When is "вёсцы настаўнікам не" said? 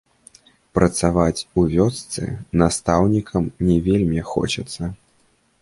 1.75-3.77